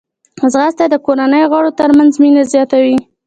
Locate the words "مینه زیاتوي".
2.21-2.97